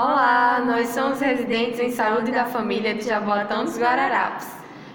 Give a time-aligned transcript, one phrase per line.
[0.00, 4.46] Olá, nós somos residentes em saúde da família de Jaboatão dos Guararapes.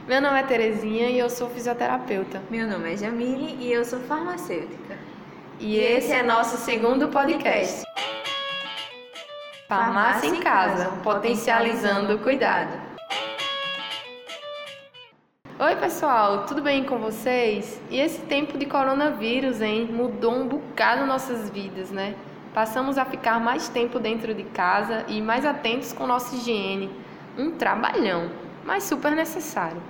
[0.07, 2.41] Meu nome é Terezinha e eu sou fisioterapeuta.
[2.49, 4.97] Meu nome é Jamile e eu sou farmacêutica.
[5.59, 7.83] E esse é nosso segundo podcast.
[9.67, 12.71] Farmácia em Casa, potencializando o cuidado.
[15.59, 17.77] Oi, pessoal, tudo bem com vocês?
[17.89, 22.15] E esse tempo de coronavírus, hein, mudou um bocado nossas vidas, né?
[22.53, 26.91] Passamos a ficar mais tempo dentro de casa e mais atentos com nossa higiene.
[27.35, 28.29] Um trabalhão,
[28.63, 29.81] mas super necessário.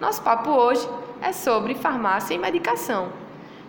[0.00, 0.88] Nosso papo hoje
[1.20, 3.08] é sobre farmácia e medicação.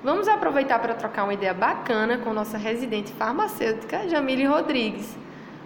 [0.03, 5.17] Vamos aproveitar para trocar uma ideia bacana com nossa residente farmacêutica, Jamile Rodrigues.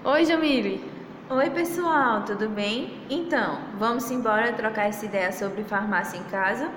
[0.05, 0.89] Oi, Jamile.
[1.29, 2.93] Oi, pessoal, tudo bem?
[3.09, 6.71] Então, vamos embora trocar essa ideia sobre farmácia em casa?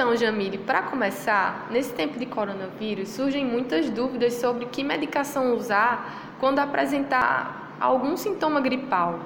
[0.00, 6.34] Então, Jamile, para começar, nesse tempo de coronavírus surgem muitas dúvidas sobre que medicação usar
[6.40, 9.20] quando apresentar algum sintoma gripal.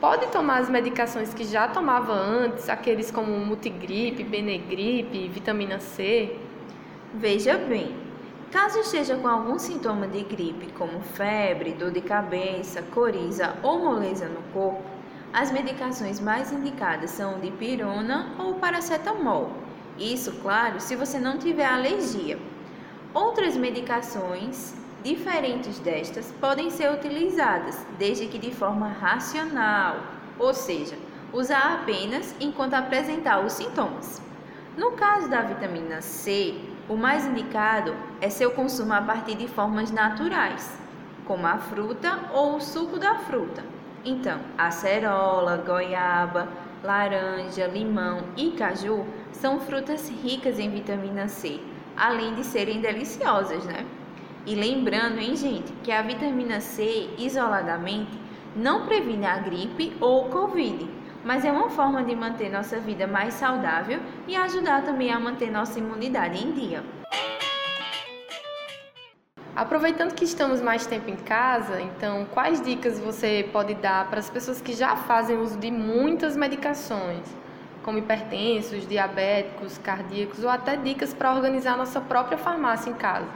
[0.00, 6.38] Pode tomar as medicações que já tomava antes, aqueles como multigripe, benegripe, vitamina C?
[7.12, 7.92] Veja bem,
[8.52, 14.28] caso esteja com algum sintoma de gripe, como febre, dor de cabeça, coriza ou moleza
[14.28, 14.84] no corpo,
[15.32, 19.59] as medicações mais indicadas são dipirona ou paracetamol.
[20.00, 22.38] Isso, claro, se você não tiver alergia.
[23.12, 29.96] Outras medicações diferentes destas podem ser utilizadas, desde que de forma racional,
[30.38, 30.96] ou seja,
[31.34, 34.22] usar apenas enquanto apresentar os sintomas.
[34.74, 36.54] No caso da vitamina C,
[36.88, 40.80] o mais indicado é seu consumo a partir de formas naturais,
[41.26, 43.62] como a fruta ou o suco da fruta.
[44.02, 46.48] Então, acerola, goiaba,
[46.82, 51.60] laranja, limão e caju são frutas ricas em vitamina C,
[51.96, 53.84] além de serem deliciosas, né?
[54.46, 58.18] E lembrando, hein, gente, que a vitamina C isoladamente
[58.56, 60.88] não previne a gripe ou o Covid,
[61.24, 65.50] mas é uma forma de manter nossa vida mais saudável e ajudar também a manter
[65.50, 66.99] nossa imunidade em dia.
[69.54, 74.30] Aproveitando que estamos mais tempo em casa, então quais dicas você pode dar para as
[74.30, 77.26] pessoas que já fazem uso de muitas medicações,
[77.82, 83.26] como hipertensos, diabéticos, cardíacos, ou até dicas para organizar nossa própria farmácia em casa?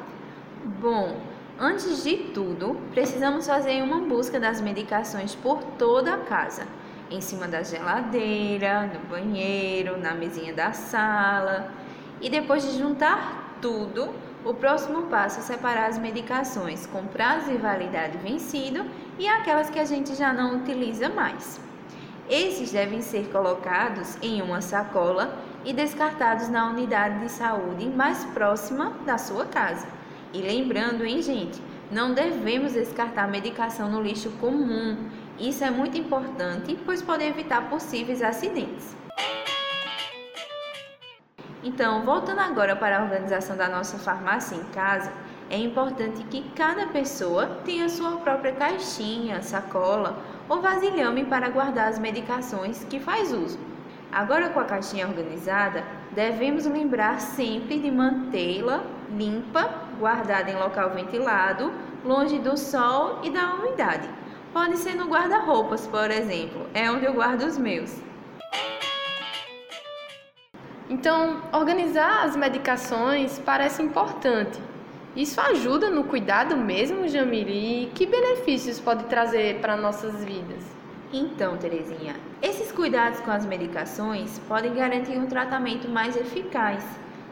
[0.81, 1.17] Bom,
[1.59, 6.63] antes de tudo, precisamos fazer uma busca das medicações por toda a casa,
[7.11, 11.73] em cima da geladeira, no banheiro, na mesinha da sala.
[12.21, 14.11] E depois de juntar tudo,
[14.44, 18.84] o próximo passo é separar as medicações com prazo de validade vencido
[19.19, 21.59] e aquelas que a gente já não utiliza mais.
[22.28, 28.93] Esses devem ser colocados em uma sacola e descartados na unidade de saúde mais próxima
[29.06, 29.87] da sua casa.
[30.33, 31.60] E lembrando, hein, gente,
[31.91, 35.09] não devemos descartar medicação no lixo comum.
[35.38, 39.03] Isso é muito importante, pois pode evitar possíveis acidentes.
[41.67, 45.11] Então, voltando agora para a organização da nossa farmácia em casa,
[45.49, 51.99] é importante que cada pessoa tenha sua própria caixinha, sacola ou vasilhame para guardar as
[51.99, 53.59] medicações que faz uso.
[54.13, 55.83] Agora, com a caixinha organizada,
[56.13, 61.73] devemos lembrar sempre de mantê-la limpa, guardada em local ventilado,
[62.05, 64.07] longe do sol e da umidade.
[64.53, 67.99] Pode ser no guarda-roupas, por exemplo, é onde eu guardo os meus.
[70.89, 74.59] Então, organizar as medicações parece importante.
[75.17, 77.84] Isso ajuda no cuidado mesmo, Jamiri?
[77.84, 80.62] E que benefícios pode trazer para nossas vidas?
[81.12, 86.84] Então, Terezinha, esses cuidados com as medicações podem garantir um tratamento mais eficaz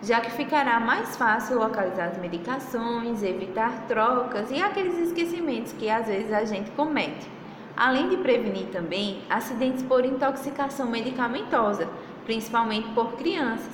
[0.02, 6.08] já que ficará mais fácil localizar as medicações, evitar trocas e aqueles esquecimentos que às
[6.08, 7.30] vezes a gente comete.
[7.76, 11.88] Além de prevenir também acidentes por intoxicação medicamentosa,
[12.24, 13.72] principalmente por crianças,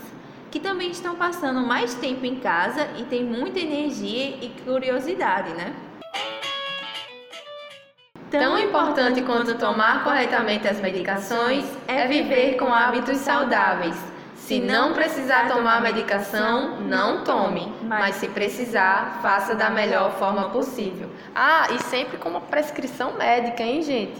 [0.50, 5.74] que também estão passando mais tempo em casa e têm muita energia e curiosidade, né?
[8.30, 13.96] Tão importante quanto tomar corretamente as medicações é viver com hábitos saudáveis
[14.48, 21.10] se não precisar tomar medicação, não tome, mas se precisar, faça da melhor forma possível.
[21.34, 24.16] Ah, e sempre com uma prescrição médica, hein, gente?